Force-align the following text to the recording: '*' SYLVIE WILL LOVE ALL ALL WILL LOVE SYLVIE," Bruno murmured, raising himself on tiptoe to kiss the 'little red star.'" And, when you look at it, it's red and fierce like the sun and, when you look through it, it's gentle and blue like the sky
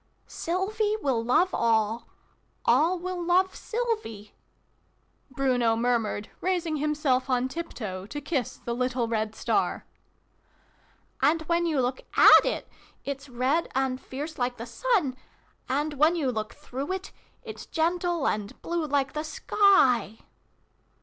'*' 0.23 0.25
SYLVIE 0.25 0.97
WILL 1.03 1.23
LOVE 1.23 1.53
ALL 1.53 2.07
ALL 2.65 2.97
WILL 2.97 3.23
LOVE 3.23 3.53
SYLVIE," 3.53 4.33
Bruno 5.29 5.75
murmured, 5.75 6.31
raising 6.41 6.77
himself 6.77 7.29
on 7.29 7.47
tiptoe 7.47 8.07
to 8.07 8.19
kiss 8.19 8.57
the 8.57 8.73
'little 8.73 9.07
red 9.07 9.35
star.'" 9.35 9.85
And, 11.21 11.43
when 11.43 11.67
you 11.67 11.79
look 11.81 12.01
at 12.17 12.45
it, 12.47 12.67
it's 13.05 13.29
red 13.29 13.67
and 13.75 14.01
fierce 14.01 14.39
like 14.39 14.57
the 14.57 14.65
sun 14.65 15.15
and, 15.69 15.93
when 15.93 16.15
you 16.15 16.31
look 16.31 16.55
through 16.55 16.93
it, 16.93 17.11
it's 17.43 17.67
gentle 17.67 18.27
and 18.27 18.59
blue 18.63 18.87
like 18.87 19.13
the 19.13 19.23
sky 19.23 20.17